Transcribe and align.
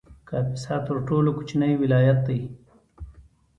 کاپیسا 0.29 0.75
تر 0.85 0.95
ټولو 1.07 1.29
کوچنی 1.37 1.73
ولایت 1.83 2.19
دی 2.27 2.39